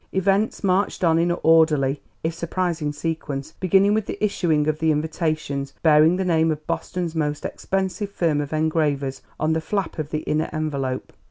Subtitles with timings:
[0.13, 5.75] Events marched on in orderly, if surprising sequence, beginning with the issuing of the invitations
[5.83, 10.21] bearing the name of Boston's most expensive firm of engravers on the flap of the
[10.21, 11.13] inner envelope.